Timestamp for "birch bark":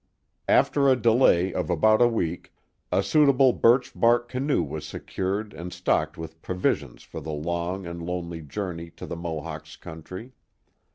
3.53-4.29